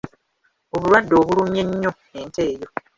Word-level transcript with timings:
Obulwadde 0.75 1.13
obulumye 1.21 1.61
nnyo 1.67 1.91
ente 2.19 2.41
eyo. 2.51 2.67